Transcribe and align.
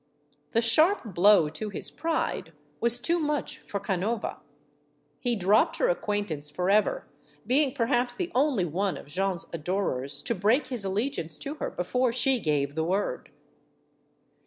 The 0.53 0.61
sharp 0.63 1.13
blow 1.13 1.47
to 1.49 1.69
his 1.69 1.91
pride 1.91 2.53
was 2.79 2.97
too 2.97 3.19
much 3.19 3.59
for 3.59 3.79
Can 3.79 4.03
ova. 4.03 4.39
He 5.19 5.35
dropped 5.35 5.77
her 5.77 5.89
acquaintance 5.89 6.49
forever; 6.49 7.05
being 7.45 7.75
perhaps 7.75 8.15
the 8.15 8.31
only 8.33 8.65
one 8.65 8.97
of 8.97 9.05
Jeanne's 9.05 9.45
adorers 9.53 10.23
to 10.23 10.33
break 10.33 10.65
his 10.69 10.83
allegiance 10.83 11.37
to 11.37 11.53
her 11.53 11.69
before 11.69 12.11
she 12.11 12.39
gave 12.39 12.73
the 12.73 12.83
word. 12.83 13.29